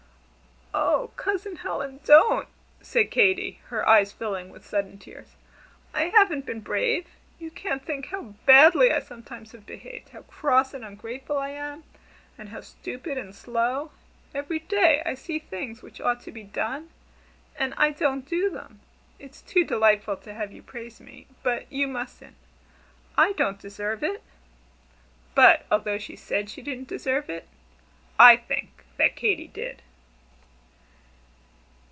'""Oh, 1.01 1.11
Cousin 1.17 1.55
Helen, 1.57 1.99
don't!" 2.05 2.47
said 2.81 3.11
Katy, 3.11 3.59
her 3.67 3.87
eyes 3.87 4.13
filling 4.13 4.49
with 4.49 4.65
sudden 4.65 4.97
tears. 4.97 5.35
"I 5.93 6.05
haven't 6.09 6.45
been 6.45 6.61
brave. 6.61 7.07
You 7.39 7.51
can't 7.51 7.83
think 7.83 8.07
how 8.07 8.21
badly 8.45 8.91
I 8.93 8.99
sometimes 9.01 9.51
have 9.51 9.65
behaved 9.65 10.09
how 10.09 10.21
cross 10.23 10.73
and 10.73 10.85
ungrateful 10.85 11.37
I 11.37 11.49
am, 11.49 11.83
and 12.37 12.49
how 12.49 12.61
stupid 12.61 13.17
and 13.17 13.35
slow. 13.35 13.91
Every 14.33 14.59
day 14.59 15.01
I 15.05 15.13
see 15.15 15.39
things 15.39 15.81
which 15.81 15.99
ought 15.99 16.21
to 16.21 16.31
be 16.31 16.43
done, 16.43 16.89
and 17.57 17.73
I 17.75 17.89
don't 17.91 18.25
do 18.27 18.49
them. 18.49 18.79
It's 19.19 19.41
too 19.41 19.63
delightful 19.65 20.17
to 20.17 20.33
have 20.33 20.51
you 20.53 20.61
praise 20.63 21.01
me 21.01 21.27
but 21.43 21.71
you 21.71 21.87
mustn't. 21.87 22.35
I 23.17 23.33
don't 23.33 23.59
deserve 23.59 24.03
it." 24.03 24.23
But 25.35 25.65
although 25.71 25.97
she 25.99 26.15
said 26.15 26.49
she 26.49 26.61
didn't 26.61 26.87
deserve 26.87 27.29
it 27.29 27.47
I 28.19 28.37
think 28.37 28.85
that 28.97 29.15
Katy 29.17 29.47
did! 29.47 29.81